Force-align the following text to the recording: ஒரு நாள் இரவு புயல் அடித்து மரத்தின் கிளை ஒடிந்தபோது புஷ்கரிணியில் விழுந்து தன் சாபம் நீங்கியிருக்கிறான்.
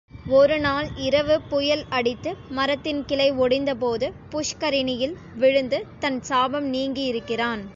ஒரு 0.29 0.55
நாள் 0.59 0.87
இரவு 0.97 1.35
புயல் 1.49 1.83
அடித்து 1.89 2.31
மரத்தின் 2.49 3.01
கிளை 3.05 3.31
ஒடிந்தபோது 3.39 4.07
புஷ்கரிணியில் 4.31 5.15
விழுந்து 5.35 5.79
தன் 5.99 6.19
சாபம் 6.21 6.73
நீங்கியிருக்கிறான். 6.73 7.63